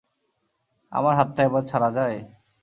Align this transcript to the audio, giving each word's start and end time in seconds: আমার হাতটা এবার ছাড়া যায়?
আমার 0.91 1.13
হাতটা 1.19 1.41
এবার 1.47 1.63
ছাড়া 1.69 1.89
যায়? 1.97 2.17